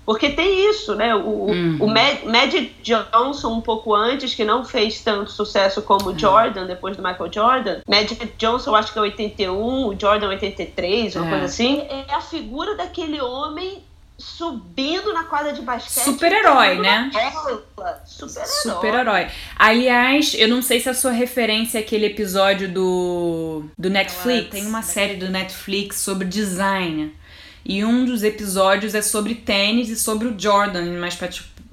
[0.06, 1.16] Porque tem isso, né?
[1.16, 1.78] O, uhum.
[1.80, 6.20] o Magic Johnson, um pouco antes, que não fez tanto sucesso como o uhum.
[6.20, 7.80] Jordan, depois do Michael Jordan.
[7.88, 11.30] Magic Johnson, acho que é 81, o Jordan 83, uma é.
[11.30, 11.80] coisa assim.
[11.80, 13.82] É a figura daquele homem
[14.24, 16.04] subindo na quadra de basquete.
[16.04, 17.12] Super-herói, né?
[18.06, 18.46] Super-herói.
[18.46, 19.28] Super-herói.
[19.56, 24.50] Aliás, eu não sei se a sua referência é aquele episódio do, do Netflix.
[24.50, 27.14] Tem uma série do Netflix sobre design.
[27.66, 31.16] E um dos episódios é sobre tênis e sobre o Jordan, mais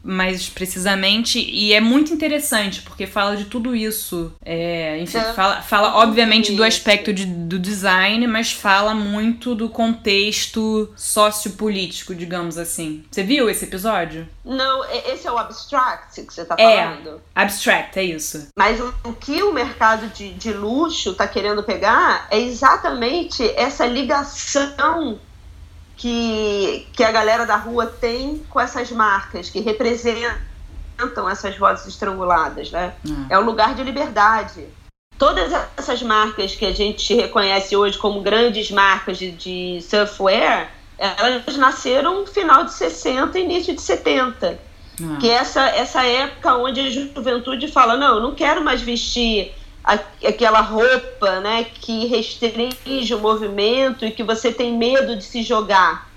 [0.02, 4.32] mais precisamente, e é muito interessante, porque fala de tudo isso.
[4.44, 5.32] É, enfim, é.
[5.32, 12.58] fala, fala obviamente do aspecto de, do design, mas fala muito do contexto sociopolítico, digamos
[12.58, 13.04] assim.
[13.10, 14.26] Você viu esse episódio?
[14.44, 17.20] Não, esse é o abstract que você tá é, falando.
[17.34, 18.48] É, abstract, é isso.
[18.56, 23.86] Mas o, o que o mercado de, de luxo tá querendo pegar é exatamente essa
[23.86, 25.18] ligação
[26.00, 32.70] que, que a galera da rua tem com essas marcas que representam essas vozes estranguladas,
[32.70, 32.94] né?
[33.28, 34.66] É, é um lugar de liberdade.
[35.18, 41.56] Todas essas marcas que a gente reconhece hoje como grandes marcas de, de surfwear, elas
[41.58, 44.58] nasceram no final de 60 início de 70.
[45.02, 45.16] Ah.
[45.20, 49.52] Que é essa, essa época onde a juventude fala, não, eu não quero mais vestir
[49.82, 56.08] aquela roupa né, que restringe o movimento e que você tem medo de se jogar.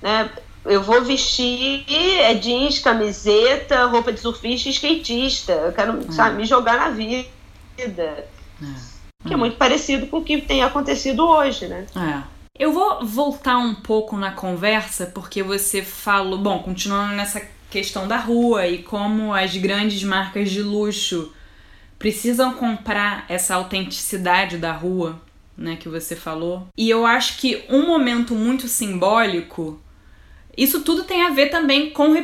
[0.00, 0.30] Né?
[0.64, 5.52] Eu vou vestir é jeans, camiseta, roupa de surfista e skatista.
[5.52, 6.12] Eu quero é.
[6.12, 7.26] sabe, me jogar na vida.
[7.78, 8.24] É.
[9.26, 11.86] Que é muito parecido com o que tem acontecido hoje, né?
[11.96, 12.22] É.
[12.58, 18.18] Eu vou voltar um pouco na conversa, porque você falou, bom, continuando nessa questão da
[18.18, 21.32] rua e como as grandes marcas de luxo
[22.00, 25.20] precisam comprar essa autenticidade da rua,
[25.56, 26.66] né, que você falou.
[26.74, 29.78] E eu acho que um momento muito simbólico,
[30.56, 32.16] isso tudo tem a ver também com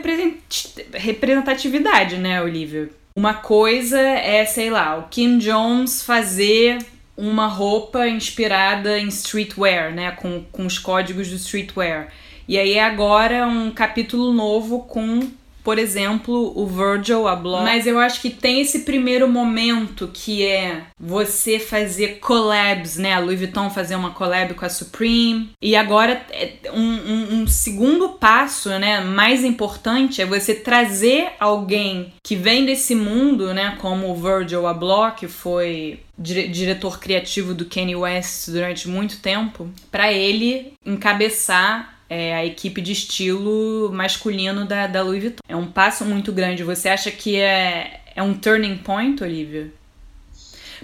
[0.94, 2.88] representatividade, né, Olivia?
[3.14, 6.78] Uma coisa é, sei lá, o Kim Jones fazer
[7.14, 12.08] uma roupa inspirada em streetwear, né, com, com os códigos do streetwear.
[12.48, 15.20] E aí agora um capítulo novo com
[15.66, 17.62] por exemplo, o Virgil Abloh.
[17.62, 23.14] Mas eu acho que tem esse primeiro momento que é você fazer collabs, né?
[23.14, 25.50] A Louis Vuitton fazer uma collab com a Supreme.
[25.60, 29.00] E agora, é um, um, um segundo passo, né?
[29.00, 33.76] Mais importante é você trazer alguém que vem desse mundo, né?
[33.80, 40.12] Como o Virgil Abloh, que foi diretor criativo do Kanye West durante muito tempo, para
[40.12, 45.42] ele encabeçar é, a equipe de estilo masculino da, da Louis Vuitton.
[45.48, 46.62] É um passo muito grande.
[46.62, 49.72] Você acha que é, é um turning point, Olivia?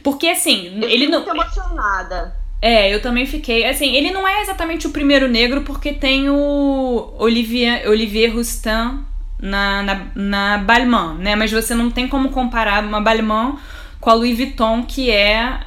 [0.02, 1.24] Porque assim, eu ele não.
[1.24, 2.34] Muito emocionada.
[2.60, 3.64] É, eu também fiquei.
[3.64, 9.04] Assim, ele não é exatamente o primeiro negro, porque tem o Olivier, Olivier Roustin
[9.40, 11.34] na, na, na Balmain, né?
[11.34, 13.58] Mas você não tem como comparar uma Balmain
[14.00, 15.60] com a Louis Vuitton, que é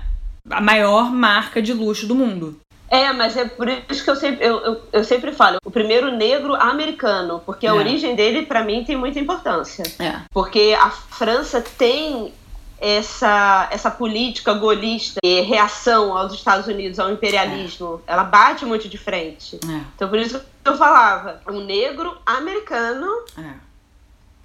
[0.49, 2.59] a maior marca de luxo do mundo.
[2.95, 6.11] É, mas é por isso que eu sempre, eu, eu, eu sempre falo, o primeiro
[6.11, 7.73] negro americano, porque a é.
[7.73, 9.83] origem dele, para mim, tem muita importância.
[9.99, 10.21] É.
[10.31, 12.33] Porque a França tem
[12.79, 18.13] essa, essa política golista e reação aos Estados Unidos, ao imperialismo, é.
[18.13, 19.59] ela bate muito de frente.
[19.67, 19.81] É.
[19.95, 23.64] Então, por isso que eu falava, um negro americano é.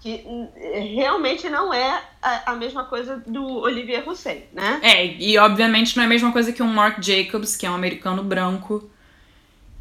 [0.00, 0.24] Que
[0.96, 4.80] realmente não é a, a, mesma coisa do Olivier Hussein, né?
[4.82, 7.74] É, e obviamente não é a mesma coisa que um Mark Jacobs, que é um
[7.74, 8.90] americano branco,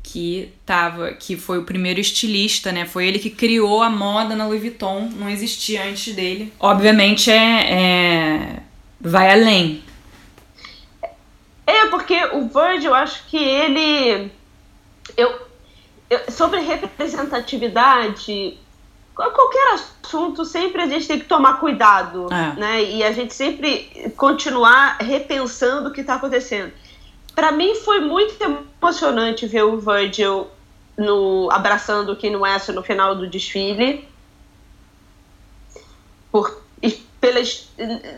[0.03, 2.85] que tava, que foi o primeiro estilista, né?
[2.85, 6.51] Foi ele que criou a moda na Louis Vuitton, não existia antes dele.
[6.59, 8.59] Obviamente é, é
[8.99, 9.83] vai além.
[11.65, 14.29] É porque o Virgil, eu acho que ele
[15.15, 15.47] eu,
[16.09, 18.57] eu sobre representatividade
[19.29, 22.59] qualquer assunto sempre a gente tem que tomar cuidado, é.
[22.59, 22.83] né?
[22.83, 26.71] E a gente sempre continuar repensando o que está acontecendo
[27.39, 28.35] para mim foi muito
[28.81, 30.47] emocionante ver o Virgil
[30.97, 34.05] no, abraçando o Kanye West no final do desfile.
[36.29, 36.61] Por,
[37.21, 37.69] pelas,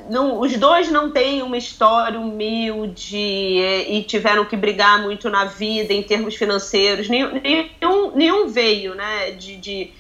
[0.09, 5.45] não, os dois não têm uma história humilde e, e, tiveram que brigar muito na
[5.45, 7.07] vida em termos financeiros.
[7.07, 9.31] Nenhum, nenhum, nenhum veio, né?
[9.31, 9.91] De, de,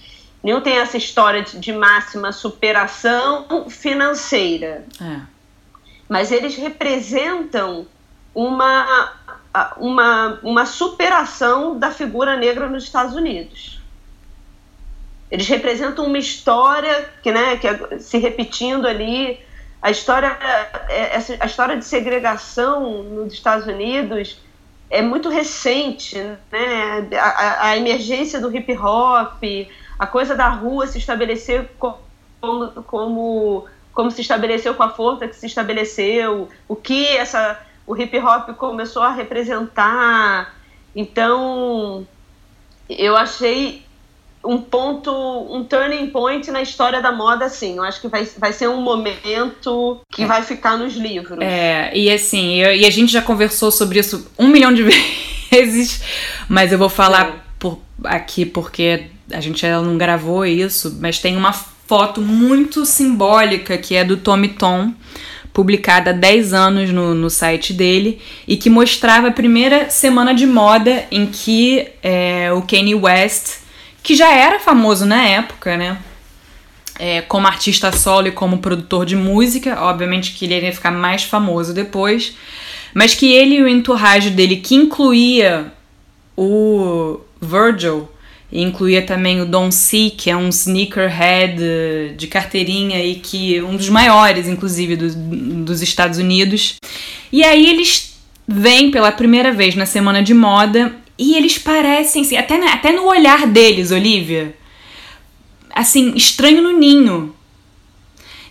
[0.43, 4.85] nenhum tem essa história de, de máxima superação financeira.
[5.01, 5.19] É.
[6.07, 7.85] Mas eles representam
[8.33, 9.13] uma,
[9.77, 13.79] uma, uma superação da figura negra nos Estados Unidos.
[15.29, 19.39] Eles representam uma história que, né, que é se repetindo ali,
[19.81, 20.37] a história,
[20.89, 24.37] é, a história de segregação nos Estados Unidos
[24.89, 26.17] é muito recente,
[26.51, 27.07] né?
[27.17, 29.41] A, a emergência do hip hop,
[30.01, 31.99] a coisa da rua se estabelecer como,
[32.87, 38.17] como, como se estabeleceu com a força que se estabeleceu, o que essa o hip
[38.17, 40.55] hop começou a representar.
[40.95, 42.07] Então,
[42.89, 43.85] eu achei
[44.43, 47.77] um ponto, um turning point na história da moda, assim.
[47.77, 50.25] Eu acho que vai, vai ser um momento que é.
[50.25, 51.37] vai ficar nos livros.
[51.41, 54.81] É, e assim, eu, e a gente já conversou sobre isso um milhão de
[55.51, 56.01] vezes,
[56.49, 57.33] mas eu vou falar é.
[57.59, 63.95] por, aqui porque a gente não gravou isso, mas tem uma foto muito simbólica que
[63.95, 64.93] é do Tommy Tom
[65.53, 70.47] publicada há 10 anos no, no site dele e que mostrava a primeira semana de
[70.47, 73.59] moda em que é, o Kanye West,
[74.01, 75.97] que já era famoso na época, né?
[76.97, 81.23] É, como artista solo e como produtor de música, obviamente que ele iria ficar mais
[81.23, 82.35] famoso depois,
[82.93, 85.73] mas que ele e o entourage dele, que incluía
[86.37, 88.07] o Virgil,
[88.51, 93.77] e incluía também o Don C, que é um sneakerhead de carteirinha e que um
[93.77, 95.09] dos maiores, inclusive, do,
[95.63, 96.75] dos Estados Unidos.
[97.31, 98.13] E aí eles
[98.45, 103.05] vêm pela primeira vez na semana de moda e eles parecem, assim, até, até no
[103.05, 104.55] olhar deles, Olivia,
[105.73, 107.33] assim, estranho no ninho.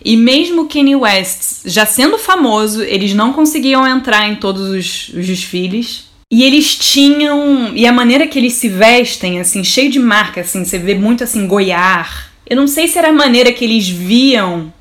[0.03, 5.27] E mesmo Kanye West já sendo famoso, eles não conseguiam entrar em todos os, os
[5.27, 6.10] desfiles.
[6.31, 7.75] E eles tinham.
[7.75, 11.25] E a maneira que eles se vestem, assim, cheio de marca, assim, você vê muito
[11.25, 12.31] assim, goiar.
[12.49, 14.73] Eu não sei se era a maneira que eles viam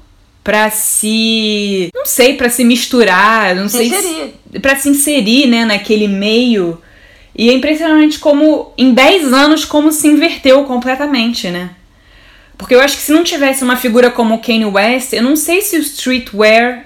[0.45, 1.91] para se.
[1.93, 3.89] Não sei, para se misturar, não sei.
[3.89, 4.35] Inserir.
[4.53, 6.81] Se, pra se inserir, né, naquele meio.
[7.35, 11.71] E é impressionante como, em 10 anos, como se inverteu completamente, né?
[12.57, 15.63] Porque eu acho que se não tivesse uma figura como Kanye West, eu não sei
[15.63, 16.85] se o streetwear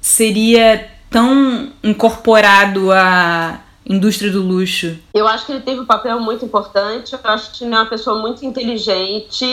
[0.00, 4.98] seria tão incorporado a indústria do luxo?
[5.14, 7.12] Eu acho que ele teve um papel muito importante.
[7.14, 9.46] Eu acho que ele é uma pessoa muito inteligente.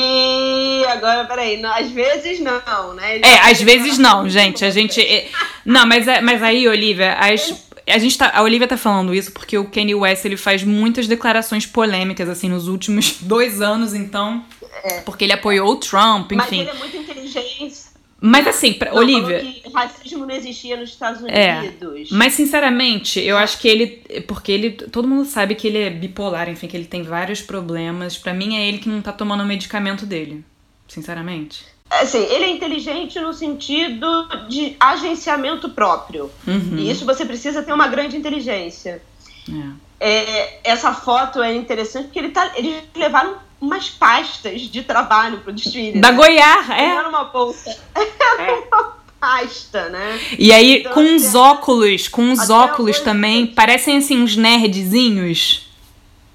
[0.89, 3.15] Agora, peraí, não, às vezes não, né?
[3.15, 4.65] Ele é, às vezes não, gente.
[4.65, 4.99] A gente.
[5.01, 5.29] É,
[5.65, 9.31] não, mas, é, mas aí, Olivia, as, a gente tá, a Olivia tá falando isso
[9.31, 14.43] porque o Kanye West ele faz muitas declarações polêmicas assim nos últimos dois anos, então,
[14.83, 15.01] é.
[15.01, 16.35] porque ele apoiou o Trump, enfim.
[16.35, 17.85] Mas ele é muito inteligente.
[18.19, 19.45] Mas assim, pra, não, Olivia.
[19.75, 22.11] Racismo não existia nos Estados é, Unidos.
[22.11, 23.87] É, mas sinceramente, eu acho que ele.
[24.27, 24.71] Porque ele.
[24.71, 28.17] Todo mundo sabe que ele é bipolar, enfim, que ele tem vários problemas.
[28.17, 30.43] Para mim é ele que não tá tomando o medicamento dele.
[30.87, 31.65] Sinceramente.
[31.89, 36.31] Assim, ele é inteligente no sentido de agenciamento próprio.
[36.47, 36.77] Uhum.
[36.77, 39.01] E isso você precisa ter uma grande inteligência.
[39.47, 39.85] É.
[40.07, 45.53] É, essa foto é interessante porque ele tá, eles levaram umas pastas de trabalho pro
[45.53, 45.99] desfile.
[45.99, 46.17] Da né?
[46.17, 46.85] Goiás, é.
[46.85, 47.75] Era uma bolsa.
[47.93, 48.51] Era é.
[48.71, 48.94] uma
[49.25, 50.19] pasta, né?
[50.37, 55.67] E aí, então, com uns assim, óculos, com uns óculos também, parecem assim uns nerdzinhos.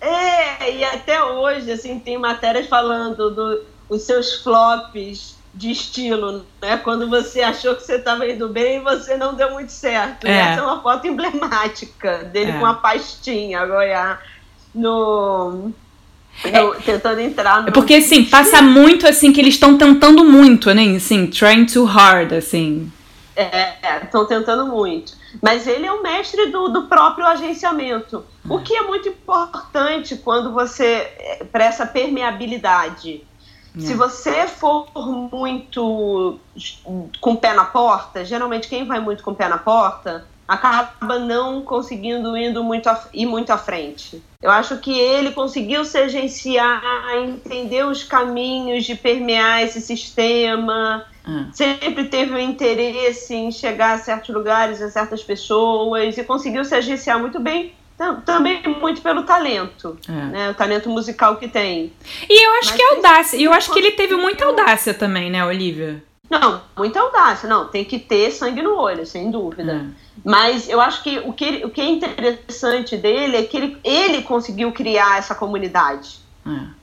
[0.00, 6.78] É, e até hoje, assim, tem matérias falando dos do, seus flops de estilo, né?
[6.78, 10.26] Quando você achou que você estava indo bem, você não deu muito certo.
[10.26, 10.38] É.
[10.38, 12.58] Essa é uma foto emblemática dele é.
[12.58, 14.18] com a pastinha, Goiás,
[14.74, 15.72] no
[16.44, 17.68] é, tentando entrar no...
[17.68, 20.96] É porque, assim, passa muito, assim, que eles estão tentando muito, né?
[20.96, 22.90] Assim, trying too hard, assim.
[24.02, 25.12] estão é, tentando muito.
[25.40, 30.52] Mas ele é o mestre do, do próprio agenciamento, o que é muito importante quando
[30.52, 31.08] você.
[31.18, 33.22] É, para essa permeabilidade.
[33.76, 33.80] É.
[33.80, 34.88] Se você for
[35.32, 36.40] muito
[37.20, 41.16] com o pé na porta, geralmente quem vai muito com o pé na porta acaba
[41.20, 44.20] não conseguindo indo muito a, ir muito à frente.
[44.42, 46.82] Eu acho que ele conseguiu se agenciar,
[47.22, 51.48] entender os caminhos de permear esse sistema, hum.
[51.52, 56.74] sempre teve um interesse em chegar a certos lugares, a certas pessoas, e conseguiu se
[56.74, 57.72] agenciar muito bem
[58.24, 60.12] também muito pelo talento, é.
[60.12, 60.50] né?
[60.50, 61.92] O talento musical que tem.
[62.26, 63.36] E eu acho Mas que é audácia.
[63.36, 66.02] E eu acho que ele teve muita audácia também, né, Olivia?
[66.30, 67.48] Não, muita audácia.
[67.48, 69.72] Não, tem que ter sangue no olho, sem dúvida.
[69.72, 70.10] É.
[70.24, 73.78] Mas eu acho que o que, ele, o que é interessante dele é que ele,
[73.82, 76.20] ele conseguiu criar essa comunidade.
[76.46, 76.80] É.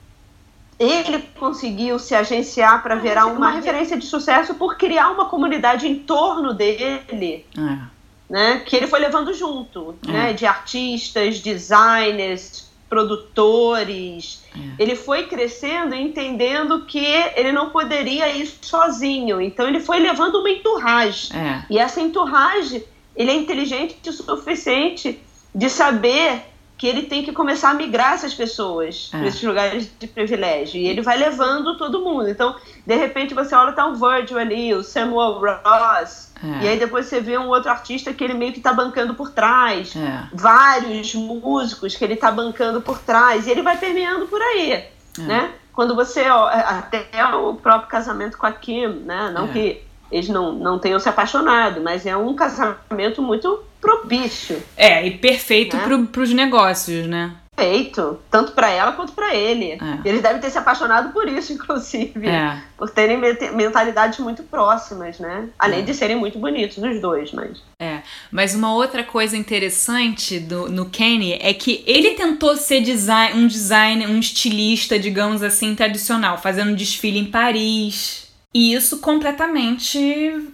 [0.78, 5.98] Ele conseguiu se agenciar para virar uma referência de sucesso por criar uma comunidade em
[5.98, 7.46] torno dele.
[7.56, 10.12] É né, que ele foi levando junto, é.
[10.12, 14.42] né, de artistas, designers, produtores.
[14.54, 14.82] É.
[14.82, 17.04] Ele foi crescendo e entendendo que
[17.36, 19.40] ele não poderia ir sozinho.
[19.40, 21.36] Então ele foi levando uma enturragem.
[21.36, 21.64] É.
[21.70, 22.82] E essa enturragem,
[23.14, 25.20] ele é inteligente o suficiente
[25.54, 26.42] de saber
[26.78, 29.18] que ele tem que começar a migrar essas pessoas é.
[29.18, 30.80] para esses lugares de privilégio.
[30.80, 32.28] E ele vai levando todo mundo.
[32.28, 32.54] Então,
[32.86, 36.27] de repente, você olha, tá o Virgil ali, o Samuel Ross.
[36.42, 36.64] É.
[36.64, 39.30] E aí depois você vê um outro artista que ele meio que tá bancando por
[39.30, 39.94] trás.
[39.96, 40.24] É.
[40.32, 43.46] Vários músicos que ele tá bancando por trás.
[43.46, 44.90] E ele vai permeando por aí, é.
[45.16, 45.50] né?
[45.72, 46.28] Quando você...
[46.28, 49.30] Ó, até o próprio casamento com a Kim, né?
[49.32, 49.48] Não é.
[49.48, 54.62] que eles não, não tenham se apaixonado, mas é um casamento muito propício.
[54.76, 56.06] É, e perfeito né?
[56.10, 57.32] para os negócios, né?
[57.58, 59.72] Perfeito, tanto para ela quanto para ele.
[59.72, 59.78] É.
[60.04, 62.62] Eles devem ter se apaixonado por isso, inclusive, é.
[62.76, 63.18] por terem
[63.52, 65.48] mentalidades muito próximas, né?
[65.58, 65.82] Além é.
[65.82, 67.60] de serem muito bonitos os dois, mas.
[67.80, 73.40] É, mas uma outra coisa interessante do, no Kenny é que ele tentou ser design,
[73.40, 78.28] um designer, um estilista, digamos assim, tradicional, fazendo desfile em Paris.
[78.54, 80.48] E isso completamente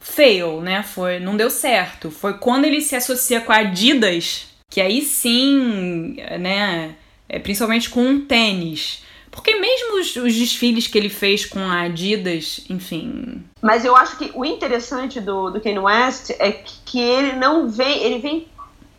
[0.00, 0.82] fail, né?
[0.82, 2.10] Foi, não deu certo.
[2.10, 6.94] Foi quando ele se associa com a Adidas, que aí sim, né,
[7.28, 9.02] é, principalmente com um tênis.
[9.30, 13.44] Porque mesmo os, os, desfiles que ele fez com a Adidas, enfim.
[13.62, 17.68] Mas eu acho que o interessante do, do Kanye West é que, que ele não
[17.68, 18.48] vem, ele vem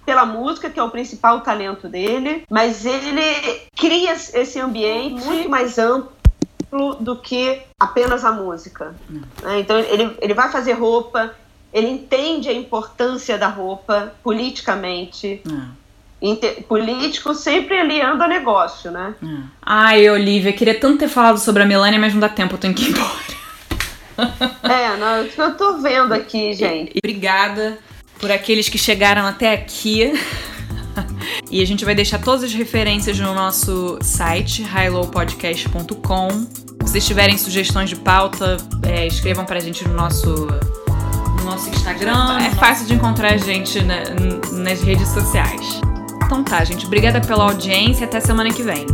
[0.05, 3.21] pela música, que é o principal talento dele, mas ele
[3.75, 8.95] cria esse ambiente muito mais amplo do que apenas a música.
[9.09, 9.59] Né?
[9.59, 11.35] Então ele, ele vai fazer roupa,
[11.73, 15.41] ele entende a importância da roupa politicamente.
[16.21, 19.15] Inter, político sempre aliando a negócio, né?
[19.61, 22.73] Ai, Olivia, queria tanto ter falado sobre a Melania, mas não dá tempo, eu tenho
[22.73, 23.39] que ir embora.
[24.63, 26.91] é, não, eu tô vendo aqui, gente.
[26.93, 27.79] E, obrigada
[28.19, 30.11] por aqueles que chegaram até aqui.
[31.49, 36.29] e a gente vai deixar todas as referências no nosso site, highlowpodcast.com.
[36.29, 40.47] Se vocês tiverem sugestões de pauta, é, escrevam pra gente no nosso,
[40.87, 40.88] no
[41.49, 42.37] nosso Instagram.
[42.39, 44.03] É fácil de encontrar a gente na,
[44.51, 45.81] nas redes sociais.
[46.23, 46.85] Então tá, gente.
[46.85, 48.05] Obrigada pela audiência.
[48.05, 48.85] Até semana que vem.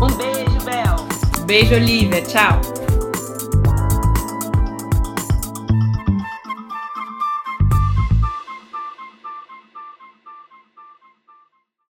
[0.00, 1.06] Um beijo, Bel.
[1.46, 2.22] Beijo, Olivia.
[2.22, 2.85] Tchau.